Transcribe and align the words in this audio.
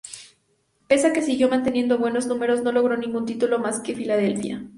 Pese 0.87 1.05
a 1.05 1.13
que 1.13 1.21
siguió 1.21 1.47
manteniendo 1.47 1.99
buenos 1.99 2.25
números 2.25 2.63
no 2.63 2.71
logró 2.71 2.97
ningún 2.97 3.27
título 3.27 3.59
más 3.59 3.75
con 3.83 3.93
Philadelphia. 3.93 4.67